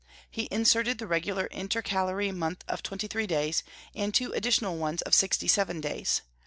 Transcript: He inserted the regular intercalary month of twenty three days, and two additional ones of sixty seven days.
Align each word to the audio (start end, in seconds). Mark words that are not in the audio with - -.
He 0.31 0.47
inserted 0.49 0.97
the 0.97 1.05
regular 1.05 1.45
intercalary 1.51 2.31
month 2.31 2.63
of 2.67 2.81
twenty 2.81 3.05
three 3.05 3.27
days, 3.27 3.61
and 3.93 4.11
two 4.11 4.31
additional 4.31 4.77
ones 4.77 5.03
of 5.03 5.13
sixty 5.13 5.47
seven 5.47 5.79
days. 5.79 6.21